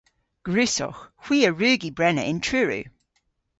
Gwrussowgh. 0.45 1.01
Hwi 1.23 1.37
a 1.49 1.51
wrug 1.51 1.81
y 1.89 1.91
brena 1.97 2.23
yn 2.31 2.39
Truru. 2.47 2.81